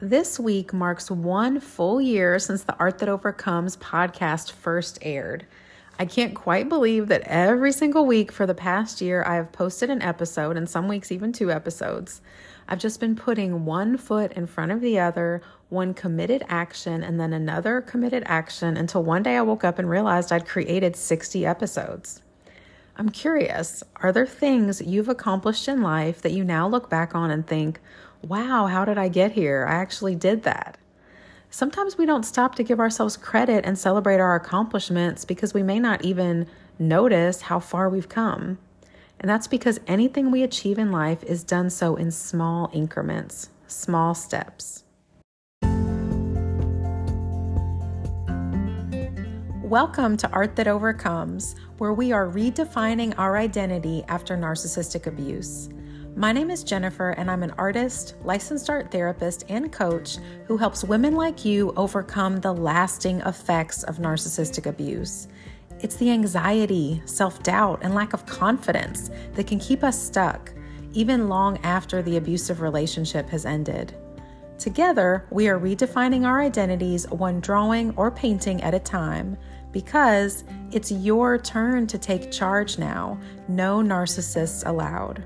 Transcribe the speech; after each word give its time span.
This 0.00 0.38
week 0.38 0.72
marks 0.72 1.10
one 1.10 1.58
full 1.58 2.00
year 2.00 2.38
since 2.38 2.62
the 2.62 2.76
Art 2.78 2.98
That 2.98 3.08
Overcomes 3.08 3.76
podcast 3.78 4.52
first 4.52 5.00
aired. 5.02 5.44
I 5.98 6.04
can't 6.04 6.36
quite 6.36 6.68
believe 6.68 7.08
that 7.08 7.22
every 7.22 7.72
single 7.72 8.06
week 8.06 8.30
for 8.30 8.46
the 8.46 8.54
past 8.54 9.00
year 9.00 9.24
I 9.26 9.34
have 9.34 9.50
posted 9.50 9.90
an 9.90 10.00
episode, 10.00 10.56
and 10.56 10.70
some 10.70 10.86
weeks 10.86 11.10
even 11.10 11.32
two 11.32 11.50
episodes. 11.50 12.20
I've 12.68 12.78
just 12.78 13.00
been 13.00 13.16
putting 13.16 13.64
one 13.64 13.96
foot 13.96 14.30
in 14.34 14.46
front 14.46 14.70
of 14.70 14.80
the 14.80 15.00
other, 15.00 15.42
one 15.68 15.94
committed 15.94 16.44
action, 16.48 17.02
and 17.02 17.18
then 17.18 17.32
another 17.32 17.80
committed 17.80 18.22
action 18.26 18.76
until 18.76 19.02
one 19.02 19.24
day 19.24 19.36
I 19.36 19.42
woke 19.42 19.64
up 19.64 19.80
and 19.80 19.90
realized 19.90 20.30
I'd 20.30 20.46
created 20.46 20.94
60 20.94 21.44
episodes. 21.44 22.22
I'm 22.96 23.08
curious 23.08 23.84
are 23.96 24.10
there 24.12 24.26
things 24.26 24.80
you've 24.80 25.08
accomplished 25.08 25.68
in 25.68 25.82
life 25.82 26.22
that 26.22 26.32
you 26.32 26.42
now 26.42 26.68
look 26.68 26.88
back 26.88 27.14
on 27.16 27.30
and 27.32 27.46
think, 27.46 27.80
wow, 28.22 28.66
how 28.66 28.84
did 28.84 28.98
I 28.98 29.08
get 29.08 29.32
here? 29.32 29.66
I 29.68 29.74
actually 29.74 30.14
did 30.14 30.42
that. 30.42 30.76
Sometimes 31.50 31.96
we 31.96 32.04
don't 32.04 32.24
stop 32.24 32.56
to 32.56 32.62
give 32.62 32.80
ourselves 32.80 33.16
credit 33.16 33.64
and 33.64 33.78
celebrate 33.78 34.20
our 34.20 34.34
accomplishments 34.34 35.24
because 35.24 35.54
we 35.54 35.62
may 35.62 35.78
not 35.78 36.04
even 36.04 36.46
notice 36.78 37.42
how 37.42 37.60
far 37.60 37.88
we've 37.88 38.08
come. 38.08 38.58
And 39.20 39.30
that's 39.30 39.46
because 39.46 39.80
anything 39.86 40.30
we 40.30 40.42
achieve 40.42 40.78
in 40.78 40.92
life 40.92 41.22
is 41.24 41.42
done 41.42 41.70
so 41.70 41.96
in 41.96 42.10
small 42.10 42.70
increments, 42.72 43.50
small 43.66 44.14
steps. 44.14 44.84
Welcome 49.62 50.16
to 50.18 50.30
Art 50.30 50.56
That 50.56 50.66
Overcomes, 50.66 51.54
where 51.78 51.92
we 51.92 52.10
are 52.12 52.26
redefining 52.26 53.14
our 53.18 53.36
identity 53.36 54.02
after 54.08 54.36
narcissistic 54.36 55.06
abuse. 55.06 55.68
My 56.18 56.32
name 56.32 56.50
is 56.50 56.64
Jennifer, 56.64 57.10
and 57.10 57.30
I'm 57.30 57.44
an 57.44 57.54
artist, 57.58 58.16
licensed 58.24 58.68
art 58.68 58.90
therapist, 58.90 59.44
and 59.48 59.70
coach 59.70 60.16
who 60.46 60.56
helps 60.56 60.82
women 60.82 61.14
like 61.14 61.44
you 61.44 61.72
overcome 61.76 62.40
the 62.40 62.52
lasting 62.52 63.20
effects 63.20 63.84
of 63.84 63.98
narcissistic 63.98 64.66
abuse. 64.66 65.28
It's 65.78 65.94
the 65.94 66.10
anxiety, 66.10 67.00
self 67.04 67.44
doubt, 67.44 67.78
and 67.82 67.94
lack 67.94 68.14
of 68.14 68.26
confidence 68.26 69.12
that 69.34 69.46
can 69.46 69.60
keep 69.60 69.84
us 69.84 69.96
stuck, 69.96 70.52
even 70.92 71.28
long 71.28 71.56
after 71.58 72.02
the 72.02 72.16
abusive 72.16 72.62
relationship 72.62 73.28
has 73.28 73.46
ended. 73.46 73.94
Together, 74.58 75.24
we 75.30 75.46
are 75.46 75.60
redefining 75.60 76.26
our 76.26 76.42
identities 76.42 77.08
one 77.10 77.38
drawing 77.38 77.94
or 77.96 78.10
painting 78.10 78.60
at 78.64 78.74
a 78.74 78.80
time 78.80 79.36
because 79.70 80.42
it's 80.72 80.90
your 80.90 81.38
turn 81.38 81.86
to 81.86 81.96
take 81.96 82.32
charge 82.32 82.76
now. 82.76 83.20
No 83.46 83.78
narcissists 83.78 84.66
allowed. 84.66 85.24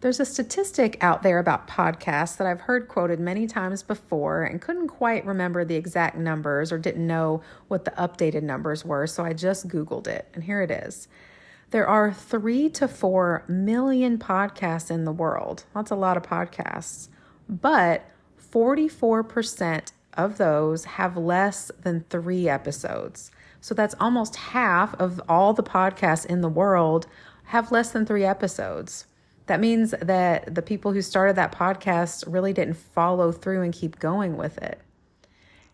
There's 0.00 0.20
a 0.20 0.24
statistic 0.24 0.96
out 1.02 1.22
there 1.22 1.38
about 1.38 1.68
podcasts 1.68 2.38
that 2.38 2.46
I've 2.46 2.62
heard 2.62 2.88
quoted 2.88 3.20
many 3.20 3.46
times 3.46 3.82
before 3.82 4.44
and 4.44 4.58
couldn't 4.58 4.88
quite 4.88 5.26
remember 5.26 5.62
the 5.62 5.74
exact 5.74 6.16
numbers 6.16 6.72
or 6.72 6.78
didn't 6.78 7.06
know 7.06 7.42
what 7.68 7.84
the 7.84 7.90
updated 7.92 8.42
numbers 8.42 8.82
were, 8.82 9.06
so 9.06 9.24
I 9.26 9.34
just 9.34 9.68
Googled 9.68 10.06
it, 10.06 10.26
and 10.32 10.44
here 10.44 10.62
it 10.62 10.70
is. 10.70 11.06
There 11.70 11.86
are 11.86 12.14
three 12.14 12.70
to 12.70 12.88
four 12.88 13.44
million 13.46 14.16
podcasts 14.18 14.90
in 14.90 15.04
the 15.04 15.12
world. 15.12 15.64
That's 15.74 15.90
a 15.90 15.96
lot 15.96 16.16
of 16.16 16.22
podcasts. 16.22 17.08
But 17.46 18.06
44% 18.52 19.92
of 20.14 20.38
those 20.38 20.84
have 20.86 21.16
less 21.18 21.70
than 21.82 22.06
three 22.08 22.48
episodes. 22.48 23.30
So 23.60 23.74
that's 23.74 23.94
almost 24.00 24.36
half 24.36 24.94
of 24.94 25.20
all 25.28 25.52
the 25.52 25.62
podcasts 25.62 26.24
in 26.24 26.40
the 26.40 26.48
world 26.48 27.06
have 27.44 27.70
less 27.70 27.90
than 27.90 28.06
three 28.06 28.24
episodes. 28.24 29.04
That 29.50 29.58
means 29.58 29.96
that 30.00 30.54
the 30.54 30.62
people 30.62 30.92
who 30.92 31.02
started 31.02 31.34
that 31.34 31.50
podcast 31.50 32.22
really 32.28 32.52
didn't 32.52 32.74
follow 32.74 33.32
through 33.32 33.62
and 33.62 33.72
keep 33.72 33.98
going 33.98 34.36
with 34.36 34.58
it. 34.58 34.80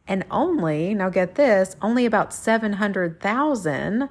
And 0.09 0.25
only, 0.31 0.95
now 0.95 1.11
get 1.11 1.35
this, 1.35 1.77
only 1.83 2.07
about 2.07 2.33
700,000 2.33 4.09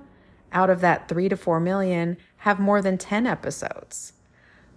out 0.52 0.70
of 0.70 0.82
that 0.82 1.10
3 1.10 1.30
to 1.30 1.36
4 1.36 1.60
million 1.60 2.18
have 2.38 2.60
more 2.60 2.80
than 2.80 3.00
10 3.00 3.26
episodes. 3.26 4.14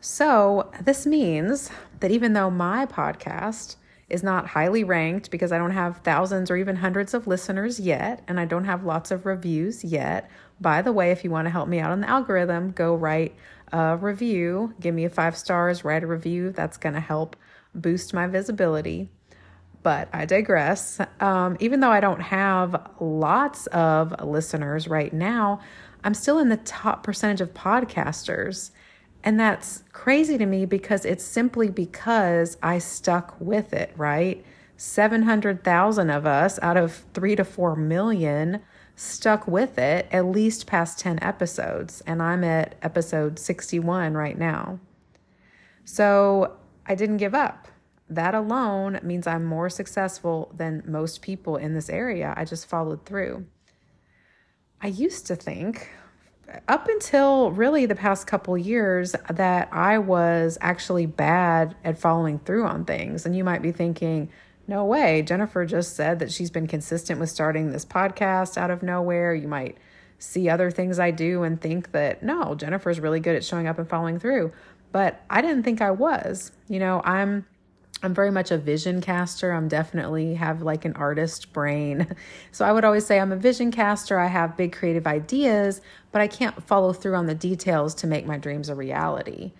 So, 0.00 0.72
this 0.80 1.04
means 1.04 1.68
that 2.00 2.10
even 2.10 2.32
though 2.32 2.50
my 2.50 2.86
podcast 2.86 3.76
is 4.08 4.22
not 4.22 4.46
highly 4.46 4.84
ranked 4.84 5.30
because 5.30 5.52
I 5.52 5.58
don't 5.58 5.72
have 5.72 5.98
thousands 5.98 6.50
or 6.50 6.56
even 6.56 6.76
hundreds 6.76 7.12
of 7.12 7.26
listeners 7.26 7.78
yet, 7.78 8.22
and 8.26 8.40
I 8.40 8.46
don't 8.46 8.64
have 8.64 8.84
lots 8.84 9.10
of 9.10 9.26
reviews 9.26 9.84
yet. 9.84 10.30
By 10.62 10.80
the 10.80 10.92
way, 10.92 11.10
if 11.10 11.24
you 11.24 11.30
want 11.30 11.44
to 11.44 11.50
help 11.50 11.68
me 11.68 11.78
out 11.78 11.90
on 11.90 12.00
the 12.00 12.08
algorithm, 12.08 12.70
go 12.70 12.94
write 12.94 13.36
a 13.72 13.96
review, 13.96 14.74
give 14.80 14.94
me 14.94 15.04
a 15.04 15.10
five 15.10 15.36
stars, 15.36 15.84
write 15.84 16.02
a 16.02 16.06
review. 16.06 16.50
That's 16.50 16.76
going 16.76 16.94
to 16.94 17.00
help 17.00 17.36
boost 17.74 18.14
my 18.14 18.26
visibility. 18.26 19.08
But 19.82 20.08
I 20.12 20.24
digress. 20.24 21.00
Um, 21.20 21.56
even 21.60 21.80
though 21.80 21.90
I 21.90 22.00
don't 22.00 22.20
have 22.20 22.90
lots 23.00 23.66
of 23.68 24.14
listeners 24.24 24.88
right 24.88 25.12
now, 25.12 25.60
I'm 26.04 26.14
still 26.14 26.38
in 26.38 26.48
the 26.48 26.56
top 26.58 27.02
percentage 27.02 27.40
of 27.40 27.54
podcasters. 27.54 28.70
And 29.24 29.38
that's 29.38 29.84
crazy 29.92 30.38
to 30.38 30.46
me 30.46 30.64
because 30.64 31.04
it's 31.04 31.24
simply 31.24 31.68
because 31.68 32.56
I 32.62 32.78
stuck 32.78 33.36
with 33.40 33.72
it, 33.72 33.92
right? 33.96 34.44
700,000 34.76 36.10
of 36.10 36.24
us 36.24 36.58
out 36.62 36.76
of 36.76 37.04
3 37.14 37.36
to 37.36 37.44
4 37.44 37.76
million 37.76 38.60
stuck 38.98 39.46
with 39.46 39.78
it 39.78 40.08
at 40.10 40.26
least 40.26 40.66
past 40.66 40.98
10 40.98 41.20
episodes, 41.22 42.02
and 42.06 42.20
I'm 42.20 42.42
at 42.42 42.74
episode 42.82 43.38
61 43.38 44.14
right 44.14 44.36
now. 44.36 44.80
So 45.84 46.56
I 46.84 46.96
didn't 46.96 47.18
give 47.18 47.34
up. 47.34 47.68
That 48.10 48.34
alone 48.34 48.98
means 49.02 49.26
I'm 49.26 49.44
more 49.44 49.70
successful 49.70 50.50
than 50.56 50.82
most 50.84 51.22
people 51.22 51.56
in 51.56 51.74
this 51.74 51.88
area. 51.88 52.34
I 52.36 52.44
just 52.44 52.66
followed 52.66 53.06
through. 53.06 53.46
I 54.80 54.88
used 54.88 55.26
to 55.28 55.36
think, 55.36 55.90
up 56.66 56.88
until 56.88 57.52
really 57.52 57.86
the 57.86 57.94
past 57.94 58.26
couple 58.26 58.58
years, 58.58 59.14
that 59.30 59.68
I 59.70 59.98
was 59.98 60.58
actually 60.60 61.06
bad 61.06 61.76
at 61.84 61.98
following 61.98 62.40
through 62.40 62.64
on 62.64 62.84
things. 62.84 63.26
And 63.26 63.36
you 63.36 63.44
might 63.44 63.62
be 63.62 63.70
thinking, 63.70 64.30
no 64.68 64.84
way. 64.84 65.22
Jennifer 65.22 65.64
just 65.64 65.96
said 65.96 66.18
that 66.18 66.30
she's 66.30 66.50
been 66.50 66.66
consistent 66.66 67.18
with 67.18 67.30
starting 67.30 67.72
this 67.72 67.86
podcast 67.86 68.58
out 68.58 68.70
of 68.70 68.82
nowhere. 68.82 69.34
You 69.34 69.48
might 69.48 69.78
see 70.18 70.48
other 70.48 70.70
things 70.70 70.98
I 70.98 71.10
do 71.10 71.42
and 71.42 71.60
think 71.60 71.92
that, 71.92 72.22
no, 72.22 72.54
Jennifer's 72.54 73.00
really 73.00 73.18
good 73.18 73.34
at 73.34 73.44
showing 73.44 73.66
up 73.66 73.78
and 73.78 73.88
following 73.88 74.18
through. 74.18 74.52
But 74.92 75.22
I 75.30 75.40
didn't 75.40 75.62
think 75.62 75.80
I 75.80 75.90
was. 75.90 76.52
You 76.68 76.78
know, 76.80 77.00
I'm 77.04 77.46
I'm 78.02 78.14
very 78.14 78.30
much 78.30 78.50
a 78.50 78.58
vision 78.58 79.00
caster. 79.00 79.50
I'm 79.50 79.66
definitely 79.66 80.34
have 80.34 80.62
like 80.62 80.84
an 80.84 80.94
artist 80.94 81.52
brain. 81.52 82.06
So 82.52 82.64
I 82.64 82.72
would 82.72 82.84
always 82.84 83.06
say 83.06 83.20
I'm 83.20 83.30
a 83.30 83.36
vision 83.36 83.70
caster. 83.70 84.18
I 84.18 84.26
have 84.26 84.56
big 84.56 84.72
creative 84.72 85.06
ideas, 85.06 85.80
but 86.10 86.20
I 86.20 86.26
can't 86.26 86.60
follow 86.64 86.92
through 86.92 87.14
on 87.14 87.26
the 87.26 87.34
details 87.34 87.94
to 87.96 88.06
make 88.06 88.26
my 88.26 88.36
dreams 88.36 88.68
a 88.68 88.74
reality. 88.74 89.52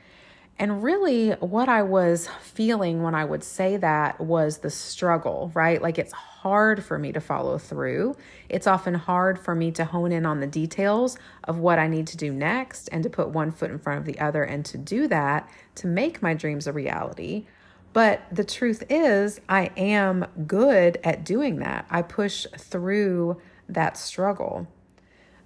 And 0.60 0.82
really, 0.82 1.30
what 1.34 1.68
I 1.68 1.82
was 1.82 2.28
feeling 2.40 3.04
when 3.04 3.14
I 3.14 3.24
would 3.24 3.44
say 3.44 3.76
that 3.76 4.18
was 4.18 4.58
the 4.58 4.70
struggle, 4.70 5.52
right? 5.54 5.80
Like 5.80 5.98
it's 5.98 6.12
hard 6.12 6.82
for 6.82 6.98
me 6.98 7.12
to 7.12 7.20
follow 7.20 7.58
through. 7.58 8.16
It's 8.48 8.66
often 8.66 8.94
hard 8.94 9.38
for 9.38 9.54
me 9.54 9.70
to 9.72 9.84
hone 9.84 10.10
in 10.10 10.26
on 10.26 10.40
the 10.40 10.48
details 10.48 11.16
of 11.44 11.58
what 11.58 11.78
I 11.78 11.86
need 11.86 12.08
to 12.08 12.16
do 12.16 12.32
next 12.32 12.88
and 12.88 13.04
to 13.04 13.10
put 13.10 13.28
one 13.28 13.52
foot 13.52 13.70
in 13.70 13.78
front 13.78 14.00
of 14.00 14.04
the 14.04 14.18
other 14.18 14.42
and 14.42 14.64
to 14.66 14.78
do 14.78 15.06
that 15.06 15.48
to 15.76 15.86
make 15.86 16.22
my 16.22 16.34
dreams 16.34 16.66
a 16.66 16.72
reality. 16.72 17.46
But 17.92 18.22
the 18.32 18.44
truth 18.44 18.82
is, 18.90 19.40
I 19.48 19.70
am 19.76 20.26
good 20.46 20.98
at 21.04 21.24
doing 21.24 21.60
that. 21.60 21.86
I 21.88 22.02
push 22.02 22.46
through 22.56 23.40
that 23.68 23.96
struggle. 23.96 24.66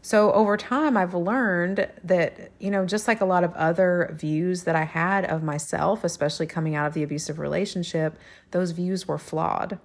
So 0.04 0.32
over 0.32 0.56
time, 0.56 0.96
I've 0.96 1.14
learned 1.14 1.88
that, 2.02 2.50
you 2.58 2.72
know, 2.72 2.84
just 2.84 3.06
like 3.06 3.20
a 3.20 3.24
lot 3.24 3.44
of 3.44 3.54
other 3.54 4.14
views 4.18 4.64
that 4.64 4.74
I 4.74 4.82
had 4.82 5.24
of 5.24 5.44
myself, 5.44 6.02
especially 6.02 6.46
coming 6.46 6.74
out 6.74 6.88
of 6.88 6.94
the 6.94 7.04
abusive 7.04 7.38
relationship, 7.38 8.18
those 8.50 8.72
views 8.72 9.06
were 9.06 9.16
flawed. 9.16 9.78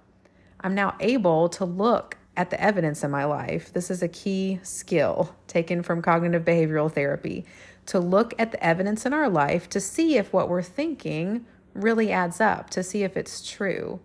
I'm 0.60 0.74
now 0.74 0.96
able 0.98 1.48
to 1.50 1.64
look 1.64 2.16
at 2.36 2.50
the 2.50 2.60
evidence 2.60 3.04
in 3.04 3.12
my 3.12 3.24
life. 3.24 3.72
This 3.72 3.92
is 3.92 4.02
a 4.02 4.08
key 4.08 4.58
skill 4.64 5.36
taken 5.46 5.84
from 5.84 6.02
cognitive 6.02 6.44
behavioral 6.44 6.92
therapy 6.92 7.44
to 7.86 8.00
look 8.00 8.34
at 8.40 8.50
the 8.50 8.62
evidence 8.62 9.06
in 9.06 9.12
our 9.12 9.28
life 9.28 9.68
to 9.70 9.80
see 9.80 10.16
if 10.16 10.32
what 10.32 10.48
we're 10.48 10.62
thinking 10.62 11.46
really 11.74 12.10
adds 12.10 12.40
up, 12.40 12.70
to 12.70 12.82
see 12.82 13.04
if 13.04 13.16
it's 13.16 13.48
true. 13.48 14.00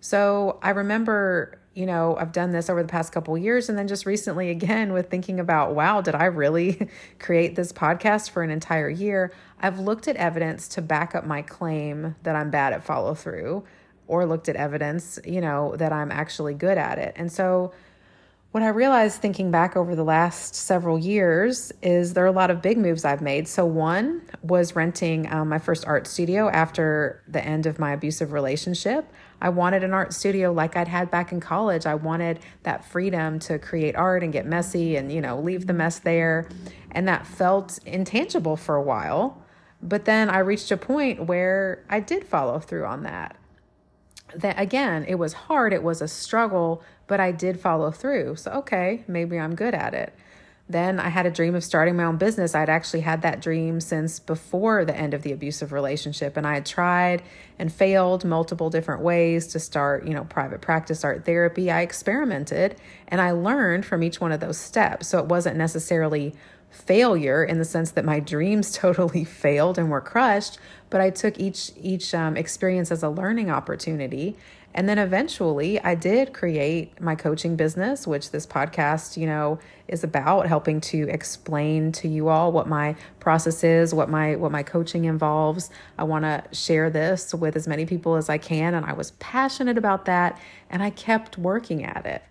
So 0.00 0.58
I 0.62 0.70
remember 0.70 1.58
you 1.74 1.86
know, 1.86 2.16
I've 2.16 2.32
done 2.32 2.52
this 2.52 2.70
over 2.70 2.82
the 2.82 2.88
past 2.88 3.12
couple 3.12 3.36
years 3.36 3.68
and 3.68 3.76
then 3.76 3.88
just 3.88 4.06
recently 4.06 4.50
again 4.50 4.92
with 4.92 5.10
thinking 5.10 5.40
about, 5.40 5.74
wow, 5.74 6.00
did 6.00 6.14
I 6.14 6.26
really 6.26 6.88
create 7.18 7.56
this 7.56 7.72
podcast 7.72 8.30
for 8.30 8.42
an 8.42 8.50
entire 8.50 8.88
year? 8.88 9.32
I've 9.60 9.80
looked 9.80 10.06
at 10.06 10.16
evidence 10.16 10.68
to 10.68 10.82
back 10.82 11.14
up 11.14 11.26
my 11.26 11.42
claim 11.42 12.14
that 12.22 12.36
I'm 12.36 12.50
bad 12.50 12.72
at 12.72 12.84
follow 12.84 13.14
through 13.14 13.64
or 14.06 14.24
looked 14.26 14.48
at 14.48 14.56
evidence, 14.56 15.18
you 15.24 15.40
know, 15.40 15.74
that 15.76 15.92
I'm 15.92 16.12
actually 16.12 16.54
good 16.54 16.78
at 16.78 16.98
it. 16.98 17.14
And 17.16 17.32
so 17.32 17.72
what 18.54 18.62
I 18.62 18.68
realized 18.68 19.20
thinking 19.20 19.50
back 19.50 19.76
over 19.76 19.96
the 19.96 20.04
last 20.04 20.54
several 20.54 20.96
years 20.96 21.72
is 21.82 22.14
there 22.14 22.22
are 22.22 22.28
a 22.28 22.32
lot 22.32 22.52
of 22.52 22.62
big 22.62 22.78
moves 22.78 23.04
I've 23.04 23.20
made. 23.20 23.48
So, 23.48 23.66
one 23.66 24.22
was 24.44 24.76
renting 24.76 25.28
um, 25.32 25.48
my 25.48 25.58
first 25.58 25.84
art 25.88 26.06
studio 26.06 26.48
after 26.48 27.20
the 27.26 27.44
end 27.44 27.66
of 27.66 27.80
my 27.80 27.94
abusive 27.94 28.32
relationship. 28.32 29.12
I 29.44 29.50
wanted 29.50 29.84
an 29.84 29.92
art 29.92 30.14
studio 30.14 30.52
like 30.52 30.74
I'd 30.74 30.88
had 30.88 31.10
back 31.10 31.30
in 31.30 31.38
college. 31.38 31.84
I 31.84 31.96
wanted 31.96 32.38
that 32.62 32.82
freedom 32.82 33.38
to 33.40 33.58
create 33.58 33.94
art 33.94 34.22
and 34.22 34.32
get 34.32 34.46
messy 34.46 34.96
and, 34.96 35.12
you 35.12 35.20
know, 35.20 35.38
leave 35.38 35.66
the 35.66 35.74
mess 35.74 35.98
there. 35.98 36.48
And 36.92 37.06
that 37.08 37.26
felt 37.26 37.78
intangible 37.84 38.56
for 38.56 38.74
a 38.74 38.82
while. 38.82 39.44
But 39.82 40.06
then 40.06 40.30
I 40.30 40.38
reached 40.38 40.70
a 40.70 40.78
point 40.78 41.26
where 41.26 41.84
I 41.90 42.00
did 42.00 42.26
follow 42.26 42.58
through 42.58 42.86
on 42.86 43.02
that 43.02 43.36
that 44.34 44.58
again, 44.58 45.04
it 45.06 45.16
was 45.16 45.34
hard, 45.34 45.74
it 45.74 45.82
was 45.82 46.00
a 46.00 46.08
struggle, 46.08 46.82
but 47.06 47.20
I 47.20 47.30
did 47.30 47.60
follow 47.60 47.90
through. 47.90 48.36
So, 48.36 48.50
okay, 48.52 49.04
maybe 49.06 49.38
I'm 49.38 49.54
good 49.54 49.74
at 49.74 49.92
it. 49.92 50.14
Then 50.68 50.98
I 50.98 51.10
had 51.10 51.26
a 51.26 51.30
dream 51.30 51.54
of 51.54 51.62
starting 51.62 51.96
my 51.96 52.04
own 52.04 52.16
business. 52.16 52.54
I'd 52.54 52.70
actually 52.70 53.02
had 53.02 53.20
that 53.20 53.42
dream 53.42 53.80
since 53.80 54.18
before 54.18 54.86
the 54.86 54.96
end 54.96 55.12
of 55.12 55.22
the 55.22 55.32
abusive 55.32 55.72
relationship. 55.72 56.38
And 56.38 56.46
I 56.46 56.54
had 56.54 56.64
tried 56.64 57.22
and 57.58 57.70
failed 57.70 58.24
multiple 58.24 58.70
different 58.70 59.02
ways 59.02 59.46
to 59.48 59.60
start, 59.60 60.06
you 60.06 60.14
know, 60.14 60.24
private 60.24 60.62
practice 60.62 61.04
art 61.04 61.26
therapy. 61.26 61.70
I 61.70 61.82
experimented 61.82 62.76
and 63.08 63.20
I 63.20 63.32
learned 63.32 63.84
from 63.84 64.02
each 64.02 64.20
one 64.20 64.32
of 64.32 64.40
those 64.40 64.56
steps. 64.56 65.08
So 65.08 65.18
it 65.18 65.26
wasn't 65.26 65.56
necessarily 65.56 66.34
failure 66.70 67.44
in 67.44 67.58
the 67.58 67.64
sense 67.64 67.92
that 67.92 68.04
my 68.04 68.18
dreams 68.20 68.72
totally 68.76 69.24
failed 69.24 69.78
and 69.78 69.90
were 69.90 70.00
crushed, 70.00 70.58
but 70.90 71.00
I 71.00 71.10
took 71.10 71.38
each 71.38 71.72
each 71.76 72.14
um, 72.14 72.36
experience 72.36 72.90
as 72.90 73.02
a 73.02 73.08
learning 73.08 73.50
opportunity. 73.50 74.36
And 74.74 74.88
then 74.88 74.98
eventually 74.98 75.80
I 75.80 75.94
did 75.94 76.32
create 76.32 77.00
my 77.00 77.14
coaching 77.14 77.54
business, 77.54 78.08
which 78.08 78.32
this 78.32 78.44
podcast, 78.44 79.16
you 79.16 79.26
know, 79.26 79.60
is 79.86 80.02
about 80.02 80.48
helping 80.48 80.80
to 80.80 81.08
explain 81.08 81.92
to 81.92 82.08
you 82.08 82.28
all 82.28 82.50
what 82.50 82.66
my 82.66 82.96
process 83.20 83.62
is, 83.62 83.94
what 83.94 84.10
my 84.10 84.34
what 84.34 84.50
my 84.50 84.64
coaching 84.64 85.04
involves. 85.04 85.70
I 85.96 86.02
want 86.04 86.24
to 86.24 86.42
share 86.52 86.90
this 86.90 87.32
with 87.32 87.54
as 87.54 87.68
many 87.68 87.86
people 87.86 88.16
as 88.16 88.28
I 88.28 88.38
can 88.38 88.74
and 88.74 88.84
I 88.84 88.94
was 88.94 89.12
passionate 89.12 89.78
about 89.78 90.06
that 90.06 90.40
and 90.68 90.82
I 90.82 90.90
kept 90.90 91.38
working 91.38 91.84
at 91.84 92.04
it. 92.04 92.22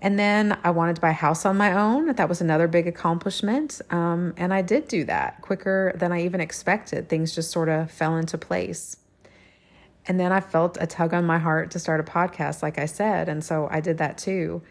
And 0.00 0.18
then 0.18 0.58
I 0.62 0.70
wanted 0.70 0.96
to 0.96 1.02
buy 1.02 1.10
a 1.10 1.14
house 1.14 1.44
on 1.44 1.56
my 1.56 1.72
own. 1.72 2.14
That 2.14 2.28
was 2.28 2.40
another 2.40 2.68
big 2.68 2.86
accomplishment. 2.86 3.80
Um, 3.90 4.34
and 4.36 4.52
I 4.54 4.62
did 4.62 4.88
do 4.88 5.04
that 5.04 5.40
quicker 5.42 5.92
than 5.96 6.12
I 6.12 6.22
even 6.22 6.40
expected. 6.40 7.08
Things 7.08 7.34
just 7.34 7.50
sort 7.50 7.68
of 7.68 7.90
fell 7.90 8.16
into 8.16 8.38
place. 8.38 8.98
And 10.06 10.20
then 10.20 10.32
I 10.32 10.40
felt 10.40 10.78
a 10.80 10.86
tug 10.86 11.12
on 11.12 11.24
my 11.24 11.38
heart 11.38 11.70
to 11.72 11.78
start 11.78 12.00
a 12.00 12.04
podcast, 12.04 12.62
like 12.62 12.78
I 12.78 12.86
said. 12.86 13.28
And 13.28 13.44
so 13.44 13.68
I 13.70 13.80
did 13.80 13.98
that 13.98 14.18
too. 14.18 14.62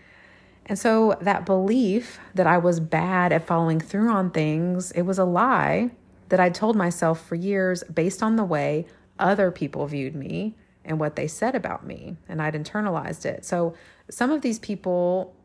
And 0.65 0.79
so 0.79 1.17
that 1.21 1.45
belief 1.45 2.19
that 2.33 2.47
I 2.47 2.57
was 2.57 2.79
bad 2.79 3.31
at 3.31 3.45
following 3.45 3.79
through 3.79 4.09
on 4.09 4.31
things, 4.31 4.91
it 4.91 5.03
was 5.03 5.19
a 5.19 5.25
lie 5.25 5.91
that 6.29 6.39
I 6.39 6.49
told 6.49 6.75
myself 6.75 7.25
for 7.25 7.35
years 7.35 7.83
based 7.83 8.23
on 8.23 8.35
the 8.35 8.43
way 8.43 8.87
other 9.19 9.51
people 9.51 9.85
viewed 9.85 10.15
me 10.15 10.55
and 10.83 10.99
what 10.99 11.15
they 11.15 11.27
said 11.27 11.53
about 11.55 11.85
me. 11.85 12.17
And 12.27 12.41
I'd 12.41 12.55
internalized 12.55 13.25
it. 13.25 13.45
So 13.45 13.75
some 14.09 14.31
of 14.31 14.41
these 14.41 14.59
people, 14.59 15.35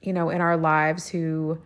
you 0.00 0.12
know, 0.12 0.30
in 0.30 0.40
our 0.40 0.56
lives 0.56 1.08
who 1.08 1.60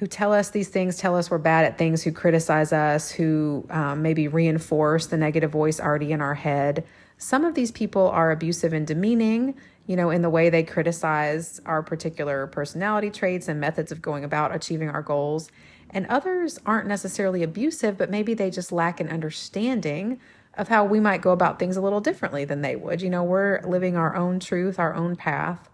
who 0.00 0.06
tell 0.06 0.32
us 0.32 0.48
these 0.48 0.70
things, 0.70 0.96
tell 0.96 1.14
us 1.14 1.30
we're 1.30 1.36
bad 1.36 1.66
at 1.66 1.76
things, 1.76 2.02
who 2.02 2.10
criticize 2.10 2.72
us, 2.72 3.10
who 3.10 3.66
um, 3.68 4.00
maybe 4.00 4.28
reinforce 4.28 5.06
the 5.06 5.16
negative 5.18 5.50
voice 5.50 5.78
already 5.78 6.10
in 6.10 6.22
our 6.22 6.34
head. 6.34 6.86
Some 7.18 7.44
of 7.44 7.54
these 7.54 7.70
people 7.70 8.08
are 8.08 8.30
abusive 8.30 8.72
and 8.72 8.86
demeaning, 8.86 9.56
you 9.86 9.96
know, 9.96 10.08
in 10.08 10.22
the 10.22 10.30
way 10.30 10.48
they 10.48 10.62
criticize 10.62 11.60
our 11.66 11.82
particular 11.82 12.46
personality 12.46 13.10
traits 13.10 13.46
and 13.46 13.60
methods 13.60 13.92
of 13.92 14.00
going 14.00 14.24
about 14.24 14.54
achieving 14.54 14.88
our 14.88 15.02
goals. 15.02 15.50
And 15.90 16.06
others 16.06 16.58
aren't 16.64 16.88
necessarily 16.88 17.42
abusive, 17.42 17.98
but 17.98 18.08
maybe 18.08 18.32
they 18.32 18.48
just 18.48 18.72
lack 18.72 19.00
an 19.00 19.10
understanding 19.10 20.18
of 20.54 20.68
how 20.68 20.82
we 20.82 20.98
might 20.98 21.20
go 21.20 21.32
about 21.32 21.58
things 21.58 21.76
a 21.76 21.82
little 21.82 22.00
differently 22.00 22.46
than 22.46 22.62
they 22.62 22.74
would. 22.74 23.02
You 23.02 23.10
know, 23.10 23.22
we're 23.22 23.60
living 23.66 23.98
our 23.98 24.16
own 24.16 24.40
truth, 24.40 24.78
our 24.78 24.94
own 24.94 25.14
path. 25.14 25.68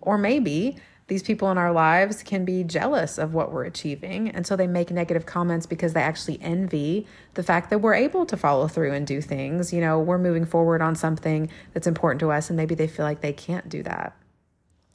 Or 0.00 0.18
maybe 0.18 0.76
these 1.08 1.22
people 1.22 1.50
in 1.50 1.58
our 1.58 1.72
lives 1.72 2.22
can 2.22 2.44
be 2.44 2.64
jealous 2.64 3.16
of 3.16 3.32
what 3.32 3.52
we're 3.52 3.64
achieving. 3.64 4.28
And 4.30 4.44
so 4.46 4.56
they 4.56 4.66
make 4.66 4.90
negative 4.90 5.24
comments 5.24 5.64
because 5.64 5.92
they 5.92 6.00
actually 6.00 6.40
envy 6.42 7.06
the 7.34 7.44
fact 7.44 7.70
that 7.70 7.78
we're 7.78 7.94
able 7.94 8.26
to 8.26 8.36
follow 8.36 8.66
through 8.66 8.92
and 8.92 9.06
do 9.06 9.20
things. 9.20 9.72
You 9.72 9.80
know, 9.80 10.00
we're 10.00 10.18
moving 10.18 10.44
forward 10.44 10.82
on 10.82 10.96
something 10.96 11.48
that's 11.74 11.86
important 11.86 12.20
to 12.20 12.32
us, 12.32 12.50
and 12.50 12.56
maybe 12.56 12.74
they 12.74 12.88
feel 12.88 13.04
like 13.04 13.20
they 13.20 13.32
can't 13.32 13.68
do 13.68 13.84
that. 13.84 14.16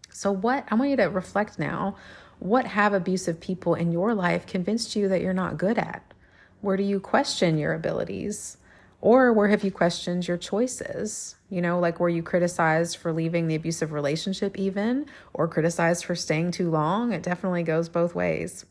So, 0.09 0.31
what 0.31 0.65
I 0.69 0.75
want 0.75 0.91
you 0.91 0.97
to 0.97 1.05
reflect 1.05 1.57
now 1.57 1.95
what 2.39 2.65
have 2.65 2.91
abusive 2.91 3.39
people 3.39 3.75
in 3.75 3.91
your 3.91 4.15
life 4.15 4.47
convinced 4.47 4.95
you 4.95 5.07
that 5.07 5.21
you're 5.21 5.31
not 5.31 5.59
good 5.59 5.77
at? 5.77 6.03
Where 6.61 6.75
do 6.75 6.81
you 6.81 6.99
question 6.99 7.57
your 7.57 7.73
abilities? 7.73 8.57
Or 9.01 9.33
where 9.33 9.47
have 9.47 9.63
you 9.63 9.71
questioned 9.71 10.27
your 10.27 10.37
choices? 10.37 11.35
You 11.49 11.61
know, 11.61 11.79
like 11.79 11.99
were 11.99 12.09
you 12.09 12.21
criticized 12.21 12.97
for 12.97 13.11
leaving 13.11 13.47
the 13.47 13.55
abusive 13.55 13.91
relationship, 13.91 14.57
even, 14.57 15.07
or 15.33 15.47
criticized 15.47 16.05
for 16.05 16.15
staying 16.15 16.51
too 16.51 16.69
long? 16.69 17.11
It 17.11 17.23
definitely 17.23 17.63
goes 17.63 17.89
both 17.89 18.13
ways. 18.13 18.65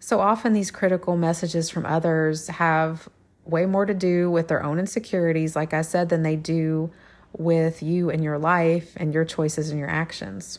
So 0.00 0.20
often, 0.20 0.52
these 0.52 0.70
critical 0.70 1.16
messages 1.16 1.70
from 1.70 1.86
others 1.86 2.48
have 2.48 3.08
way 3.44 3.66
more 3.66 3.86
to 3.86 3.94
do 3.94 4.30
with 4.30 4.48
their 4.48 4.62
own 4.62 4.78
insecurities, 4.78 5.56
like 5.56 5.72
I 5.72 5.82
said, 5.82 6.08
than 6.08 6.22
they 6.22 6.36
do 6.36 6.90
with 7.32 7.82
you 7.82 8.10
and 8.10 8.22
your 8.22 8.38
life 8.38 8.92
and 8.96 9.14
your 9.14 9.24
choices 9.24 9.70
and 9.70 9.78
your 9.78 9.88
actions. 9.88 10.58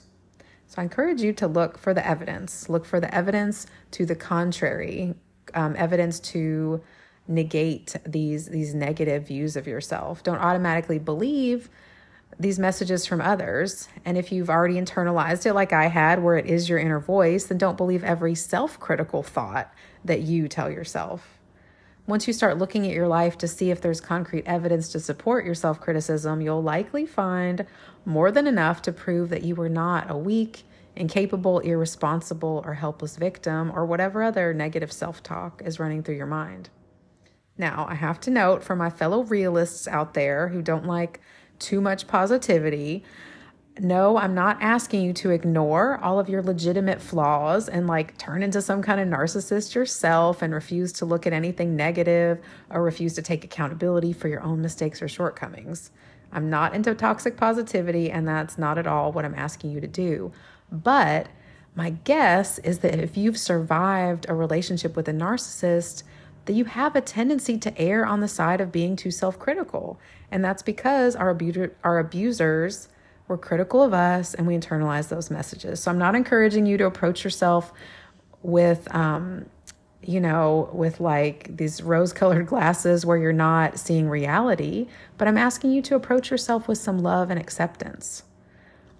So 0.68 0.82
I 0.82 0.84
encourage 0.84 1.22
you 1.22 1.34
to 1.34 1.48
look 1.48 1.78
for 1.78 1.94
the 1.94 2.06
evidence. 2.06 2.70
Look 2.70 2.86
for 2.86 3.00
the 3.00 3.14
evidence 3.14 3.68
to 3.92 4.06
the 4.06 4.16
contrary, 4.16 5.16
um, 5.54 5.76
evidence 5.78 6.20
to 6.22 6.82
negate 7.28 7.96
these 8.06 8.48
these 8.48 8.74
negative 8.74 9.28
views 9.28 9.56
of 9.56 9.68
yourself. 9.68 10.24
Don't 10.24 10.40
automatically 10.40 11.00
believe 11.00 11.70
these 12.40 12.60
messages 12.60 13.06
from 13.06 13.22
others. 13.22 13.88
And 14.06 14.18
if 14.18 14.32
you've 14.32 14.50
already 14.50 14.76
internalized 14.76 15.46
it 15.46 15.54
like 15.54 15.74
I 15.74 15.88
had 15.88 16.22
where 16.22 16.38
it 16.38 16.46
is 16.46 16.70
your 16.70 16.78
inner 16.78 17.00
voice, 17.00 17.46
then 17.46 17.58
don't 17.58 17.78
believe 17.78 18.04
every 18.04 18.36
self-critical 18.36 19.24
thought 19.24 19.74
that 20.06 20.22
you 20.22 20.48
tell 20.48 20.70
yourself. 20.70 21.40
Once 22.06 22.26
you 22.28 22.34
start 22.34 22.58
looking 22.58 22.86
at 22.86 22.94
your 22.94 23.08
life 23.08 23.38
to 23.38 23.48
see 23.48 23.70
if 23.70 23.82
there's 23.82 24.00
concrete 24.00 24.46
evidence 24.46 24.90
to 24.90 25.00
support 25.00 25.46
your 25.46 25.56
self 25.56 25.82
criticism, 25.82 26.40
you'll 26.40 26.64
likely 26.64 27.06
find 27.06 27.66
more 28.06 28.32
than 28.32 28.48
enough 28.48 28.82
to 28.82 28.94
prove 28.94 29.30
that 29.30 29.44
you 29.44 29.56
were 29.56 29.68
not 29.68 30.10
a 30.10 30.18
weak, 30.18 30.64
incapable, 30.96 31.60
irresponsible, 31.60 32.64
or 32.66 32.76
helpless 32.76 33.18
victim, 33.18 33.72
or 33.76 33.86
whatever 33.86 34.24
other 34.24 34.54
negative 34.54 34.92
self 34.92 35.22
talk 35.22 35.62
is 35.66 35.80
running 35.80 36.02
through 36.02 36.16
your 36.16 36.26
mind. 36.26 36.70
Now, 37.58 37.88
I 37.90 37.96
have 37.96 38.20
to 38.22 38.32
note 38.32 38.64
for 38.64 38.76
my 38.76 38.90
fellow 38.90 39.24
realists 39.24 39.88
out 39.88 40.14
there 40.14 40.50
who 40.50 40.62
don't 40.62 40.86
like 40.86 41.22
too 41.60 41.82
much 41.82 42.08
positivity, 42.08 43.04
no, 43.80 44.18
I'm 44.18 44.34
not 44.34 44.62
asking 44.62 45.04
you 45.04 45.14
to 45.14 45.30
ignore 45.30 46.00
all 46.04 46.20
of 46.20 46.30
your 46.30 46.42
legitimate 46.42 47.02
flaws 47.02 47.70
and 47.70 47.88
like 47.88 48.18
turn 48.18 48.42
into 48.42 48.62
some 48.62 48.82
kind 48.82 49.00
of 49.00 49.08
narcissist 49.08 49.76
yourself 49.76 50.42
and 50.42 50.54
refuse 50.54 50.92
to 50.94 51.06
look 51.06 51.28
at 51.28 51.34
anything 51.34 51.76
negative 51.76 52.40
or 52.70 52.82
refuse 52.82 53.14
to 53.16 53.22
take 53.22 53.44
accountability 53.44 54.14
for 54.14 54.28
your 54.28 54.42
own 54.42 54.62
mistakes 54.62 55.02
or 55.02 55.08
shortcomings. 55.08 55.92
I'm 56.32 56.50
not 56.50 56.74
into 56.74 56.94
toxic 56.94 57.38
positivity, 57.38 58.12
and 58.12 58.28
that's 58.28 58.58
not 58.58 58.78
at 58.78 58.88
all 58.88 59.12
what 59.12 59.26
I'm 59.26 59.36
asking 59.36 59.72
you 59.72 59.80
to 59.80 59.88
do. 59.88 60.32
But 60.72 61.28
my 61.76 61.92
guess 61.92 62.60
is 62.60 62.80
that 62.80 63.00
if 63.00 63.16
you've 63.16 63.38
survived 63.38 64.26
a 64.28 64.34
relationship 64.34 64.96
with 64.96 65.08
a 65.08 65.14
narcissist, 65.14 66.04
that 66.48 66.54
you 66.54 66.66
have 66.66 66.96
a 66.96 67.02
tendency 67.02 67.58
to 67.60 67.80
err 67.80 68.06
on 68.06 68.22
the 68.22 68.28
side 68.28 68.60
of 68.60 68.72
being 68.72 68.96
too 68.96 69.12
self 69.12 69.38
critical. 69.38 70.00
And 70.32 70.44
that's 70.44 70.64
because 70.64 71.16
our, 71.16 71.30
abuser, 71.30 71.76
our 71.84 72.00
abusers 72.00 72.90
were 73.28 73.38
critical 73.38 73.84
of 73.84 73.94
us 73.94 74.34
and 74.34 74.48
we 74.48 74.56
internalize 74.56 75.10
those 75.10 75.30
messages. 75.30 75.80
So 75.82 75.92
I'm 75.92 75.98
not 75.98 76.16
encouraging 76.16 76.66
you 76.66 76.78
to 76.78 76.86
approach 76.86 77.24
yourself 77.24 77.72
with, 78.42 78.94
um, 78.96 79.46
you 80.02 80.22
know, 80.22 80.70
with 80.74 81.00
like 81.00 81.56
these 81.56 81.84
rose 81.84 82.14
colored 82.14 82.48
glasses 82.48 83.06
where 83.06 83.18
you're 83.18 83.34
not 83.34 83.78
seeing 83.78 84.10
reality, 84.10 84.88
but 85.18 85.28
I'm 85.28 85.38
asking 85.38 85.72
you 85.72 85.82
to 85.84 85.96
approach 85.96 86.32
yourself 86.32 86.68
with 86.68 86.78
some 86.78 87.00
love 87.00 87.30
and 87.30 87.40
acceptance. 87.40 88.24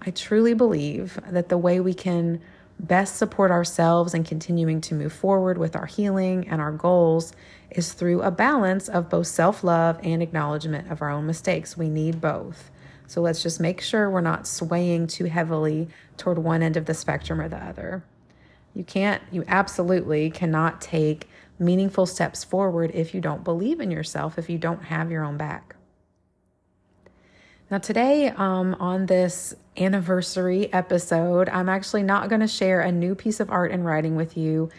I 0.02 0.12
truly 0.12 0.54
believe 0.54 1.20
that 1.30 1.50
the 1.50 1.58
way 1.58 1.80
we 1.80 1.94
can 1.94 2.42
best 2.80 3.16
support 3.16 3.52
ourselves 3.52 4.14
and 4.14 4.26
continuing 4.26 4.82
to 4.82 4.94
move 4.94 5.14
forward 5.14 5.58
with 5.58 5.76
our 5.76 5.86
healing 5.86 6.48
and 6.48 6.62
our 6.62 6.72
goals 6.72 7.34
is 7.72 7.94
through 7.94 8.22
a 8.22 8.32
balance 8.32 8.88
of 8.88 9.10
both 9.10 9.28
self 9.28 9.64
love 9.64 10.00
and 10.04 10.22
acknowledgement 10.22 10.92
of 10.92 11.02
our 11.02 11.10
own 11.10 11.26
mistakes. 11.26 11.78
We 11.78 11.90
need 11.90 12.22
both. 12.22 12.72
So 13.08 13.22
let's 13.22 13.42
just 13.42 13.60
make 13.60 13.82
sure 13.82 14.10
we're 14.10 14.22
not 14.22 14.48
swaying 14.48 15.08
too 15.08 15.26
heavily 15.26 15.88
toward 16.18 16.38
one 16.38 16.62
end 16.62 16.76
of 16.76 16.86
the 16.86 16.94
spectrum 16.94 17.40
or 17.40 17.48
the 17.48 17.58
other. 17.58 18.04
You 18.74 18.84
can't, 18.84 19.24
you 19.32 19.44
absolutely 19.48 20.30
cannot 20.30 20.82
take 20.82 21.30
meaningful 21.58 22.06
steps 22.06 22.44
forward 22.44 22.92
if 22.94 23.16
you 23.16 23.22
don't 23.22 23.44
believe 23.44 23.80
in 23.80 23.92
yourself, 23.92 24.38
if 24.38 24.50
you 24.50 24.58
don't 24.58 24.84
have 24.84 25.10
your 25.10 25.24
own 25.24 25.38
back. 25.38 25.77
Now, 27.70 27.80
today, 27.80 28.30
um, 28.30 28.78
on 28.80 29.08
this 29.08 29.54
anniversary 29.76 30.72
episode, 30.72 31.50
I'm 31.50 31.68
actually 31.68 32.02
not 32.04 32.30
going 32.30 32.40
to 32.40 32.48
share 32.48 32.80
a 32.80 32.94
new 32.94 33.14
piece 33.14 33.42
of 33.42 33.50
art 33.50 33.72
and 33.74 33.86
writing 33.86 34.16
with 34.16 34.38
you. 34.38 34.70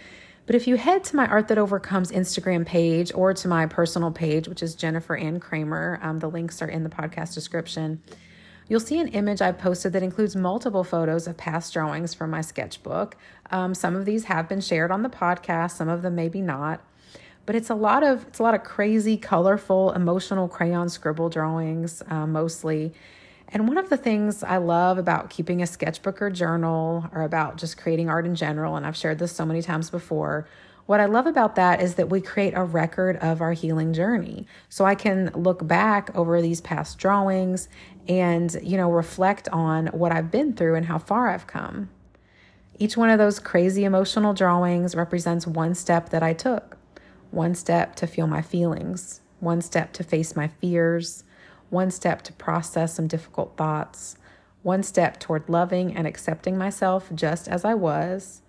But 0.46 0.54
if 0.54 0.66
you 0.66 0.76
head 0.76 1.04
to 1.04 1.16
my 1.16 1.26
Art 1.26 1.48
That 1.48 1.58
Overcomes 1.58 2.10
Instagram 2.10 2.64
page 2.64 3.12
or 3.14 3.34
to 3.34 3.46
my 3.46 3.66
personal 3.66 4.10
page, 4.10 4.48
which 4.48 4.62
is 4.62 4.74
Jennifer 4.74 5.14
Anne 5.14 5.38
Kramer, 5.38 6.00
um, 6.02 6.20
the 6.20 6.30
links 6.30 6.62
are 6.62 6.68
in 6.68 6.82
the 6.82 6.88
podcast 6.88 7.34
description. 7.34 8.02
You'll 8.68 8.80
see 8.80 8.98
an 8.98 9.08
image 9.08 9.42
I've 9.42 9.58
posted 9.58 9.92
that 9.92 10.02
includes 10.02 10.34
multiple 10.34 10.82
photos 10.82 11.26
of 11.26 11.36
past 11.36 11.74
drawings 11.74 12.14
from 12.14 12.30
my 12.30 12.40
sketchbook. 12.40 13.18
Um, 13.50 13.74
some 13.74 13.96
of 13.96 14.06
these 14.06 14.24
have 14.24 14.48
been 14.48 14.62
shared 14.62 14.90
on 14.90 15.02
the 15.02 15.10
podcast, 15.10 15.72
some 15.72 15.90
of 15.90 16.00
them 16.00 16.14
maybe 16.14 16.40
not 16.40 16.80
but 17.48 17.56
it's 17.56 17.70
a 17.70 17.74
lot 17.74 18.02
of 18.02 18.26
it's 18.26 18.40
a 18.40 18.42
lot 18.42 18.54
of 18.54 18.62
crazy 18.62 19.16
colorful 19.16 19.90
emotional 19.92 20.48
crayon 20.48 20.90
scribble 20.90 21.30
drawings 21.30 22.02
uh, 22.10 22.26
mostly. 22.26 22.92
And 23.48 23.66
one 23.66 23.78
of 23.78 23.88
the 23.88 23.96
things 23.96 24.42
i 24.42 24.58
love 24.58 24.98
about 24.98 25.30
keeping 25.30 25.62
a 25.62 25.66
sketchbook 25.66 26.20
or 26.20 26.28
journal 26.28 27.08
or 27.10 27.22
about 27.22 27.56
just 27.56 27.78
creating 27.78 28.10
art 28.10 28.26
in 28.26 28.34
general 28.34 28.76
and 28.76 28.84
i've 28.84 28.98
shared 28.98 29.18
this 29.18 29.32
so 29.32 29.46
many 29.46 29.62
times 29.62 29.88
before 29.88 30.46
what 30.84 31.00
i 31.00 31.06
love 31.06 31.26
about 31.26 31.54
that 31.54 31.80
is 31.80 31.94
that 31.94 32.10
we 32.10 32.20
create 32.20 32.52
a 32.54 32.62
record 32.62 33.16
of 33.16 33.40
our 33.40 33.54
healing 33.54 33.94
journey. 33.94 34.46
So 34.68 34.84
i 34.84 34.94
can 34.94 35.30
look 35.34 35.66
back 35.66 36.14
over 36.14 36.42
these 36.42 36.60
past 36.60 36.98
drawings 36.98 37.70
and 38.06 38.54
you 38.62 38.76
know 38.76 38.92
reflect 38.92 39.48
on 39.48 39.86
what 39.86 40.12
i've 40.12 40.30
been 40.30 40.52
through 40.52 40.74
and 40.74 40.84
how 40.84 40.98
far 40.98 41.30
i've 41.30 41.46
come. 41.46 41.88
Each 42.78 42.98
one 42.98 43.08
of 43.08 43.18
those 43.18 43.40
crazy 43.40 43.84
emotional 43.84 44.34
drawings 44.34 44.94
represents 44.94 45.46
one 45.46 45.74
step 45.74 46.10
that 46.10 46.22
i 46.22 46.34
took 46.34 46.77
one 47.30 47.54
step 47.54 47.94
to 47.96 48.06
feel 48.06 48.26
my 48.26 48.42
feelings, 48.42 49.20
one 49.40 49.60
step 49.60 49.92
to 49.94 50.04
face 50.04 50.34
my 50.34 50.48
fears, 50.48 51.24
one 51.70 51.90
step 51.90 52.22
to 52.22 52.32
process 52.32 52.94
some 52.94 53.06
difficult 53.06 53.56
thoughts, 53.56 54.16
one 54.62 54.82
step 54.82 55.20
toward 55.20 55.48
loving 55.48 55.96
and 55.96 56.06
accepting 56.06 56.56
myself 56.56 57.10
just 57.14 57.48
as 57.48 57.64
I 57.64 57.74
was, 57.74 58.42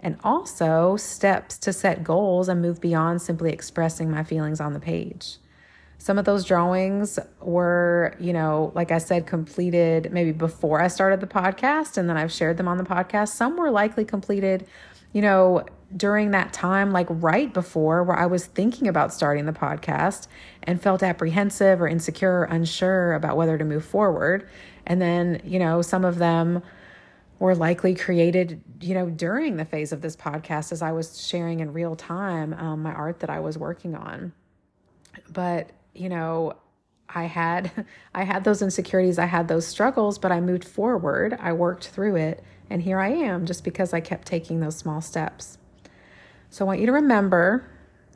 and 0.00 0.18
also 0.22 0.96
steps 0.96 1.58
to 1.58 1.72
set 1.72 2.04
goals 2.04 2.48
and 2.48 2.62
move 2.62 2.80
beyond 2.80 3.20
simply 3.20 3.52
expressing 3.52 4.10
my 4.10 4.22
feelings 4.22 4.60
on 4.60 4.72
the 4.72 4.80
page. 4.80 5.38
Some 6.00 6.16
of 6.16 6.24
those 6.24 6.44
drawings 6.44 7.18
were, 7.40 8.14
you 8.20 8.32
know, 8.32 8.70
like 8.76 8.92
I 8.92 8.98
said, 8.98 9.26
completed 9.26 10.12
maybe 10.12 10.30
before 10.30 10.80
I 10.80 10.86
started 10.86 11.20
the 11.20 11.26
podcast, 11.26 11.96
and 11.96 12.08
then 12.08 12.16
I've 12.16 12.30
shared 12.30 12.56
them 12.56 12.68
on 12.68 12.78
the 12.78 12.84
podcast. 12.84 13.30
Some 13.30 13.56
were 13.56 13.72
likely 13.72 14.04
completed, 14.04 14.64
you 15.12 15.22
know, 15.22 15.66
during 15.96 16.32
that 16.32 16.52
time, 16.52 16.92
like 16.92 17.06
right 17.08 17.52
before 17.52 18.04
where 18.04 18.18
I 18.18 18.26
was 18.26 18.46
thinking 18.46 18.88
about 18.88 19.12
starting 19.12 19.46
the 19.46 19.52
podcast 19.52 20.28
and 20.62 20.80
felt 20.80 21.02
apprehensive 21.02 21.80
or 21.80 21.88
insecure 21.88 22.40
or 22.40 22.44
unsure 22.44 23.14
about 23.14 23.36
whether 23.36 23.56
to 23.56 23.64
move 23.64 23.84
forward. 23.84 24.48
And 24.86 25.00
then, 25.00 25.40
you 25.44 25.58
know, 25.58 25.80
some 25.82 26.04
of 26.04 26.18
them 26.18 26.62
were 27.38 27.54
likely 27.54 27.94
created, 27.94 28.60
you 28.80 28.94
know, 28.94 29.08
during 29.08 29.56
the 29.56 29.64
phase 29.64 29.92
of 29.92 30.02
this 30.02 30.16
podcast 30.16 30.72
as 30.72 30.82
I 30.82 30.92
was 30.92 31.24
sharing 31.26 31.60
in 31.60 31.72
real 31.72 31.96
time 31.96 32.52
um, 32.54 32.82
my 32.82 32.92
art 32.92 33.20
that 33.20 33.30
I 33.30 33.40
was 33.40 33.56
working 33.56 33.94
on. 33.94 34.32
But, 35.30 35.70
you 35.94 36.08
know, 36.08 36.54
I 37.08 37.24
had 37.24 37.86
I 38.14 38.24
had 38.24 38.44
those 38.44 38.60
insecurities, 38.60 39.18
I 39.18 39.26
had 39.26 39.48
those 39.48 39.66
struggles, 39.66 40.18
but 40.18 40.32
I 40.32 40.40
moved 40.40 40.64
forward. 40.64 41.38
I 41.40 41.52
worked 41.52 41.88
through 41.88 42.16
it, 42.16 42.44
and 42.68 42.82
here 42.82 42.98
I 42.98 43.08
am 43.08 43.46
just 43.46 43.64
because 43.64 43.94
I 43.94 44.00
kept 44.00 44.26
taking 44.26 44.60
those 44.60 44.76
small 44.76 45.00
steps. 45.00 45.58
So 46.50 46.64
I 46.64 46.66
want 46.66 46.80
you 46.80 46.86
to 46.86 46.92
remember 46.92 47.68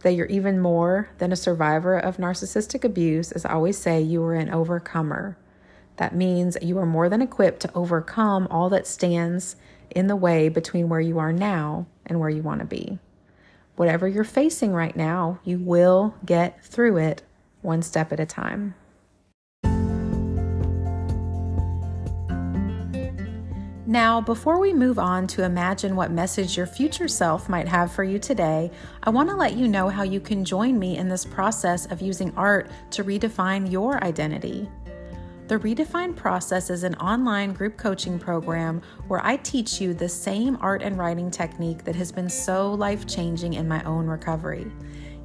that 0.03 0.13
you're 0.13 0.27
even 0.27 0.59
more 0.59 1.11
than 1.19 1.33
a 1.33 1.37
survivor 1.37 1.97
of 1.97 2.17
narcissistic 2.17 2.85
abuse. 2.85 3.33
As 3.33 3.45
I 3.45 3.53
always 3.53 3.79
say, 3.79 4.01
you 4.01 4.23
are 4.25 4.35
an 4.35 4.51
overcomer. 4.51 5.37
That 5.97 6.15
means 6.15 6.57
you 6.61 6.79
are 6.79 6.87
more 6.87 7.09
than 7.09 7.23
equipped 7.23 7.61
to 7.61 7.75
overcome 7.75 8.49
all 8.51 8.69
that 8.71 8.87
stands 8.87 9.57
in 9.91 10.07
the 10.07 10.17
way 10.17 10.49
between 10.49 10.89
where 10.89 11.01
you 11.01 11.19
are 11.19 11.33
now 11.33 11.87
and 12.07 12.19
where 12.19 12.31
you 12.31 12.43
want 12.43 12.61
to 12.61 12.67
be. 12.67 12.99
Whatever 13.77 14.09
you're 14.09 14.25
facing 14.25 14.73
right 14.73 14.97
now, 14.97 15.39
you 15.45 15.59
will 15.59 16.15
get 16.25 16.65
through 16.65 16.97
it 16.97 17.23
one 17.61 17.83
step 17.83 18.13
at 18.13 18.21
a 18.21 18.27
time. 18.27 18.75
Now, 23.93 24.23
before 24.23 24.59
we 24.59 24.73
move 24.73 24.99
on 24.99 25.27
to 25.27 25.45
imagine 25.45 25.95
what 25.95 26.11
message 26.11 26.57
your 26.57 26.65
future 26.65 27.09
self 27.09 27.51
might 27.51 27.69
have 27.69 27.93
for 27.93 28.05
you 28.05 28.19
today, 28.19 28.71
I 29.03 29.11
want 29.11 29.29
to 29.29 29.37
let 29.37 29.55
you 29.55 29.69
know 29.69 29.91
how 29.91 30.03
you 30.03 30.19
can 30.19 30.47
join 30.47 30.79
me 30.79 30.97
in 30.97 31.11
this 31.11 31.27
process 31.27 31.85
of 31.85 32.01
using 32.01 32.33
art 32.35 32.71
to 32.93 33.05
redefine 33.05 33.71
your 33.71 34.03
identity. 34.03 34.67
The 35.49 35.59
Redefine 35.59 36.17
process 36.17 36.71
is 36.71 36.85
an 36.85 36.95
online 36.95 37.53
group 37.53 37.77
coaching 37.77 38.19
program 38.19 38.81
where 39.09 39.21
I 39.23 39.37
teach 39.37 39.79
you 39.79 39.93
the 39.93 40.09
same 40.09 40.57
art 40.63 40.81
and 40.81 40.97
writing 40.97 41.31
technique 41.31 41.85
that 41.85 41.97
has 41.97 42.11
been 42.11 42.31
so 42.31 42.73
life 42.73 43.07
changing 43.07 43.53
in 43.53 43.69
my 43.69 43.85
own 43.85 44.07
recovery. 44.07 44.73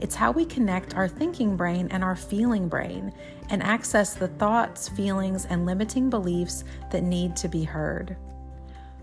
It's 0.02 0.14
how 0.16 0.32
we 0.32 0.44
connect 0.44 0.94
our 0.94 1.08
thinking 1.08 1.56
brain 1.56 1.88
and 1.92 2.04
our 2.04 2.18
feeling 2.18 2.68
brain 2.68 3.14
and 3.50 3.64
access 3.64 4.14
the 4.14 4.28
thoughts, 4.28 4.90
feelings, 4.90 5.46
and 5.46 5.66
limiting 5.66 6.10
beliefs 6.10 6.66
that 6.92 7.04
need 7.04 7.38
to 7.38 7.48
be 7.48 7.64
heard. 7.64 8.18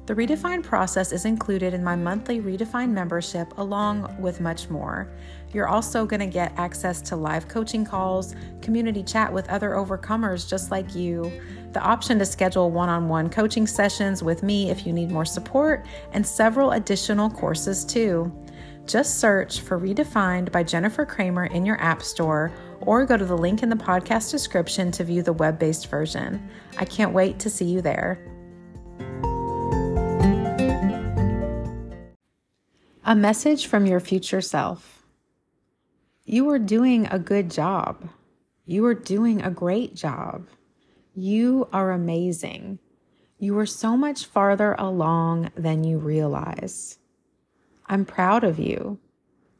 The 0.06 0.14
Redefine 0.14 0.62
process 0.62 1.12
is 1.12 1.24
included 1.24 1.72
in 1.72 1.82
my 1.82 1.96
monthly 1.96 2.38
Redefine 2.38 2.90
membership, 2.90 3.56
along 3.56 4.14
with 4.20 4.38
much 4.38 4.68
more. 4.68 5.08
You're 5.54 5.66
also 5.66 6.04
going 6.04 6.20
to 6.20 6.26
get 6.26 6.52
access 6.58 7.00
to 7.02 7.16
live 7.16 7.48
coaching 7.48 7.86
calls, 7.86 8.34
community 8.60 9.02
chat 9.02 9.32
with 9.32 9.48
other 9.48 9.70
overcomers 9.70 10.46
just 10.46 10.70
like 10.70 10.94
you, 10.94 11.32
the 11.72 11.80
option 11.80 12.18
to 12.18 12.26
schedule 12.26 12.70
one 12.70 12.90
on 12.90 13.08
one 13.08 13.30
coaching 13.30 13.66
sessions 13.66 14.22
with 14.22 14.42
me 14.42 14.70
if 14.70 14.86
you 14.86 14.92
need 14.92 15.10
more 15.10 15.24
support, 15.24 15.86
and 16.12 16.26
several 16.26 16.72
additional 16.72 17.30
courses 17.30 17.82
too. 17.82 18.30
Just 18.84 19.20
search 19.20 19.60
for 19.60 19.80
Redefined 19.80 20.52
by 20.52 20.62
Jennifer 20.64 21.06
Kramer 21.06 21.46
in 21.46 21.64
your 21.64 21.80
App 21.80 22.02
Store 22.02 22.52
or 22.82 23.06
go 23.06 23.16
to 23.16 23.24
the 23.24 23.38
link 23.38 23.62
in 23.62 23.70
the 23.70 23.76
podcast 23.76 24.30
description 24.30 24.90
to 24.90 25.04
view 25.04 25.22
the 25.22 25.32
web 25.32 25.58
based 25.58 25.88
version. 25.88 26.46
I 26.76 26.84
can't 26.84 27.14
wait 27.14 27.38
to 27.38 27.48
see 27.48 27.64
you 27.64 27.80
there. 27.80 28.33
A 33.06 33.14
message 33.14 33.66
from 33.66 33.84
your 33.84 34.00
future 34.00 34.40
self. 34.40 35.02
You 36.24 36.48
are 36.48 36.58
doing 36.58 37.06
a 37.10 37.18
good 37.18 37.50
job. 37.50 38.08
You 38.64 38.86
are 38.86 38.94
doing 38.94 39.42
a 39.42 39.50
great 39.50 39.94
job. 39.94 40.46
You 41.14 41.68
are 41.70 41.90
amazing. 41.90 42.78
You 43.38 43.58
are 43.58 43.66
so 43.66 43.94
much 43.94 44.24
farther 44.24 44.74
along 44.78 45.50
than 45.54 45.84
you 45.84 45.98
realize. 45.98 46.96
I'm 47.86 48.06
proud 48.06 48.42
of 48.42 48.58
you. 48.58 48.98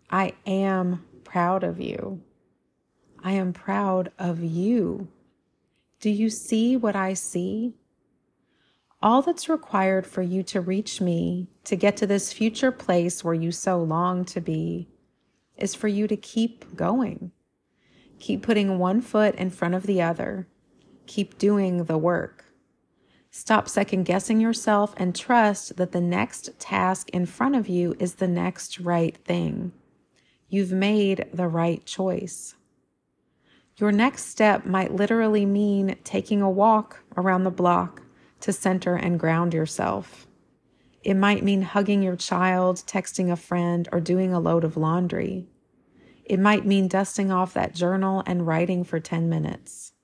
I 0.09 0.33
am 0.47 1.05
proud 1.25 1.65
of 1.65 1.79
you. 1.79 2.23
I 3.23 3.33
am 3.33 3.53
proud 3.53 4.11
of 4.19 4.43
you. 4.43 5.09
Do 6.01 6.09
you 6.09 6.31
see 6.31 6.79
what 6.79 6.97
I 6.97 7.13
see? 7.13 7.75
All 9.04 9.20
that's 9.20 9.50
required 9.50 10.06
for 10.06 10.23
you 10.23 10.42
to 10.44 10.62
reach 10.62 10.99
me, 10.99 11.46
to 11.64 11.76
get 11.76 11.94
to 11.99 12.06
this 12.06 12.32
future 12.32 12.73
place 12.73 13.23
where 13.23 13.34
you 13.34 13.52
so 13.52 13.78
long 13.78 14.25
to 14.25 14.40
be, 14.40 14.88
is 15.58 15.75
for 15.75 15.88
you 15.88 16.08
to 16.08 16.16
keep 16.16 16.75
going. 16.75 17.30
Keep 18.18 18.42
putting 18.42 18.78
one 18.78 19.02
foot 19.02 19.34
in 19.34 19.50
front 19.50 19.75
of 19.75 19.82
the 19.82 20.00
other. 20.00 20.49
Keep 21.06 21.37
doing 21.37 21.84
the 21.84 21.99
work. 21.99 22.46
Stop 23.30 23.68
second 23.68 24.04
guessing 24.04 24.40
yourself 24.40 24.94
and 24.96 25.14
trust 25.14 25.76
that 25.76 25.92
the 25.92 26.00
next 26.00 26.58
task 26.58 27.11
in 27.11 27.26
front 27.26 27.56
of 27.56 27.68
you 27.68 27.94
is 27.99 28.14
the 28.14 28.26
next 28.26 28.80
right 28.80 29.18
thing. 29.18 29.73
You've 30.49 30.73
made 30.73 31.26
the 31.30 31.49
right 31.49 31.84
choice. 31.84 32.54
Your 33.76 33.92
next 33.92 34.28
step 34.30 34.64
might 34.64 34.94
literally 34.94 35.44
mean 35.44 35.96
taking 36.04 36.40
a 36.40 36.49
walk 36.49 37.04
around 37.18 37.44
the 37.44 37.50
block 37.50 38.00
to 38.45 38.53
center 38.53 38.95
and 38.95 39.19
ground 39.19 39.55
yourself. 39.55 40.27
It 41.03 41.15
might 41.15 41.43
mean 41.43 41.63
hugging 41.63 42.03
your 42.03 42.15
child, 42.15 42.77
texting 42.87 43.33
a 43.33 43.37
friend, 43.37 43.89
or 43.91 44.01
doing 44.01 44.35
a 44.35 44.41
load 44.41 44.65
of 44.65 44.77
laundry. 44.77 45.49
It 46.27 46.39
might 46.39 46.67
mean 46.67 46.87
dusting 46.87 47.33
off 47.33 47.55
that 47.55 47.75
journal 47.75 48.23
and 48.27 48.47
writing 48.47 48.85
for 48.85 49.01
10 49.01 49.31
minutes. 49.31 49.95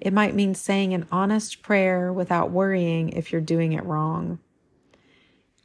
It 0.00 0.14
might 0.14 0.34
mean 0.34 0.54
saying 0.54 0.94
an 0.94 1.06
honest 1.12 1.60
prayer 1.60 2.10
without 2.10 2.50
worrying 2.50 3.10
if 3.10 3.30
you're 3.30 3.42
doing 3.42 3.74
it 3.74 3.84
wrong. 3.84 4.38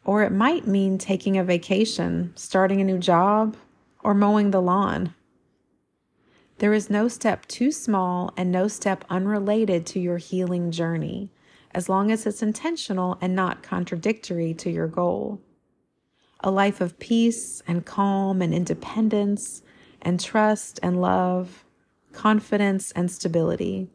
Or 0.03 0.21
it 0.23 0.33
might 0.33 0.67
mean 0.67 0.97
taking 0.97 1.37
a 1.37 1.43
vacation, 1.45 2.33
starting 2.35 2.81
a 2.81 2.85
new 2.85 2.97
job, 2.97 3.55
or 4.03 4.13
mowing 4.13 4.51
the 4.51 4.61
lawn. 4.61 5.13
There 6.57 6.73
is 6.73 6.89
no 6.89 7.07
step 7.07 7.45
too 7.47 7.71
small 7.71 8.33
and 8.35 8.51
no 8.51 8.67
step 8.67 9.05
unrelated 9.09 9.85
to 9.85 10.01
your 10.01 10.17
healing 10.17 10.71
journey 10.71 11.31
as 11.71 11.89
long 11.89 12.11
as 12.11 12.25
it's 12.25 12.41
intentional 12.41 13.17
and 13.21 13.35
not 13.35 13.63
contradictory 13.63 14.53
to 14.53 14.69
your 14.69 14.87
goal. 14.87 15.41
A 16.41 16.49
life 16.49 16.81
of 16.81 16.99
peace 16.99 17.61
and 17.67 17.85
calm 17.85 18.41
and 18.41 18.53
independence 18.53 19.61
and 20.01 20.19
trust 20.19 20.79
and 20.81 21.01
love, 21.01 21.65
confidence 22.13 22.91
and 22.91 23.11
stability. 23.11 23.89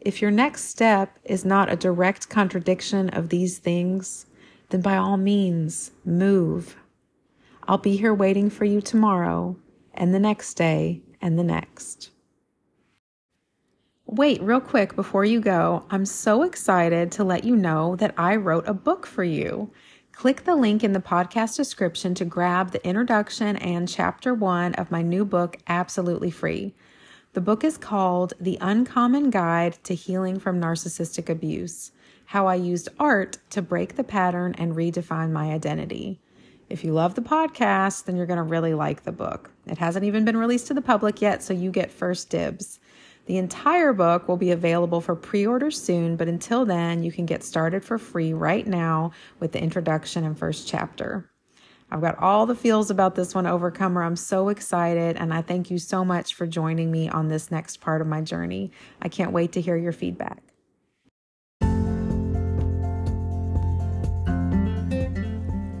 If 0.00 0.20
your 0.20 0.30
next 0.30 0.64
step 0.64 1.18
is 1.24 1.44
not 1.44 1.70
a 1.70 1.76
direct 1.76 2.28
contradiction 2.28 3.08
of 3.10 3.28
these 3.28 3.58
things, 3.58 4.26
then 4.70 4.80
by 4.80 4.96
all 4.96 5.16
means, 5.16 5.92
move. 6.04 6.76
I'll 7.68 7.78
be 7.78 7.96
here 7.96 8.14
waiting 8.14 8.50
for 8.50 8.64
you 8.64 8.80
tomorrow, 8.80 9.56
and 9.94 10.12
the 10.12 10.18
next 10.18 10.54
day, 10.54 11.02
and 11.20 11.38
the 11.38 11.44
next. 11.44 12.10
Wait, 14.12 14.42
real 14.42 14.60
quick 14.60 14.94
before 14.94 15.24
you 15.24 15.40
go, 15.40 15.86
I'm 15.88 16.04
so 16.04 16.42
excited 16.42 17.10
to 17.12 17.24
let 17.24 17.44
you 17.44 17.56
know 17.56 17.96
that 17.96 18.12
I 18.18 18.36
wrote 18.36 18.68
a 18.68 18.74
book 18.74 19.06
for 19.06 19.24
you. 19.24 19.70
Click 20.12 20.44
the 20.44 20.54
link 20.54 20.84
in 20.84 20.92
the 20.92 21.00
podcast 21.00 21.56
description 21.56 22.14
to 22.16 22.26
grab 22.26 22.72
the 22.72 22.86
introduction 22.86 23.56
and 23.56 23.88
chapter 23.88 24.34
one 24.34 24.74
of 24.74 24.90
my 24.90 25.00
new 25.00 25.24
book, 25.24 25.56
absolutely 25.66 26.30
free. 26.30 26.74
The 27.32 27.40
book 27.40 27.64
is 27.64 27.78
called 27.78 28.34
The 28.38 28.58
Uncommon 28.60 29.30
Guide 29.30 29.78
to 29.84 29.94
Healing 29.94 30.38
from 30.38 30.60
Narcissistic 30.60 31.30
Abuse 31.30 31.92
How 32.26 32.46
I 32.46 32.56
Used 32.56 32.90
Art 33.00 33.38
to 33.48 33.62
Break 33.62 33.96
the 33.96 34.04
Pattern 34.04 34.54
and 34.58 34.76
Redefine 34.76 35.30
My 35.30 35.52
Identity. 35.52 36.20
If 36.68 36.84
you 36.84 36.92
love 36.92 37.14
the 37.14 37.22
podcast, 37.22 38.04
then 38.04 38.16
you're 38.16 38.26
going 38.26 38.36
to 38.36 38.42
really 38.42 38.74
like 38.74 39.04
the 39.04 39.12
book. 39.12 39.52
It 39.66 39.78
hasn't 39.78 40.04
even 40.04 40.26
been 40.26 40.36
released 40.36 40.66
to 40.66 40.74
the 40.74 40.82
public 40.82 41.22
yet, 41.22 41.42
so 41.42 41.54
you 41.54 41.70
get 41.70 41.90
first 41.90 42.28
dibs. 42.28 42.78
The 43.26 43.38
entire 43.38 43.92
book 43.92 44.26
will 44.26 44.36
be 44.36 44.50
available 44.50 45.00
for 45.00 45.14
pre 45.14 45.46
order 45.46 45.70
soon, 45.70 46.16
but 46.16 46.28
until 46.28 46.64
then, 46.64 47.02
you 47.04 47.12
can 47.12 47.26
get 47.26 47.44
started 47.44 47.84
for 47.84 47.98
free 47.98 48.32
right 48.32 48.66
now 48.66 49.12
with 49.38 49.52
the 49.52 49.62
introduction 49.62 50.24
and 50.24 50.36
first 50.36 50.66
chapter. 50.66 51.30
I've 51.90 52.00
got 52.00 52.18
all 52.18 52.46
the 52.46 52.54
feels 52.54 52.90
about 52.90 53.14
this 53.14 53.34
one, 53.34 53.46
Overcomer. 53.46 54.02
I'm 54.02 54.16
so 54.16 54.48
excited, 54.48 55.16
and 55.16 55.32
I 55.32 55.42
thank 55.42 55.70
you 55.70 55.78
so 55.78 56.04
much 56.04 56.34
for 56.34 56.46
joining 56.46 56.90
me 56.90 57.08
on 57.10 57.28
this 57.28 57.50
next 57.50 57.80
part 57.80 58.00
of 58.00 58.06
my 58.06 58.22
journey. 58.22 58.72
I 59.02 59.08
can't 59.08 59.32
wait 59.32 59.52
to 59.52 59.60
hear 59.60 59.76
your 59.76 59.92
feedback. 59.92 60.51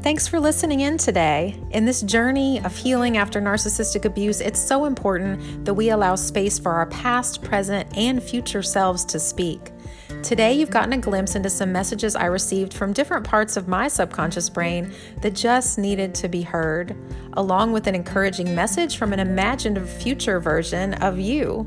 Thanks 0.02 0.26
for 0.26 0.40
listening 0.40 0.80
in 0.80 0.98
today. 0.98 1.56
In 1.70 1.84
this 1.84 2.02
journey 2.02 2.60
of 2.64 2.76
healing 2.76 3.18
after 3.18 3.40
narcissistic 3.40 4.04
abuse, 4.04 4.40
it's 4.40 4.58
so 4.58 4.84
important 4.86 5.64
that 5.64 5.74
we 5.74 5.90
allow 5.90 6.16
space 6.16 6.58
for 6.58 6.72
our 6.72 6.86
past, 6.86 7.40
present, 7.40 7.96
and 7.96 8.20
future 8.20 8.62
selves 8.62 9.04
to 9.04 9.20
speak. 9.20 9.70
Today, 10.24 10.54
you've 10.54 10.70
gotten 10.70 10.92
a 10.92 10.98
glimpse 10.98 11.36
into 11.36 11.48
some 11.48 11.70
messages 11.70 12.16
I 12.16 12.24
received 12.24 12.74
from 12.74 12.92
different 12.92 13.24
parts 13.24 13.56
of 13.56 13.68
my 13.68 13.86
subconscious 13.86 14.50
brain 14.50 14.92
that 15.20 15.36
just 15.36 15.78
needed 15.78 16.16
to 16.16 16.28
be 16.28 16.42
heard, 16.42 16.96
along 17.34 17.70
with 17.70 17.86
an 17.86 17.94
encouraging 17.94 18.56
message 18.56 18.96
from 18.96 19.12
an 19.12 19.20
imagined 19.20 19.88
future 19.88 20.40
version 20.40 20.94
of 20.94 21.20
you. 21.20 21.64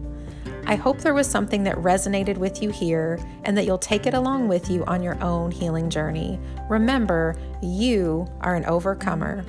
I 0.68 0.76
hope 0.76 1.00
there 1.00 1.14
was 1.14 1.30
something 1.30 1.64
that 1.64 1.76
resonated 1.78 2.38
with 2.38 2.62
you 2.62 2.72
here 2.72 3.20
and 3.44 3.56
that 3.58 3.66
you'll 3.66 3.78
take 3.78 4.08
it 4.08 4.14
along 4.14 4.48
with 4.48 4.70
you 4.70 4.84
on 4.86 5.04
your 5.04 5.22
own 5.24 5.52
healing 5.52 5.90
journey. 5.90 6.40
Remember, 6.70 7.36
you 7.62 8.28
are 8.42 8.56
an 8.56 8.66
overcomer. 8.66 9.46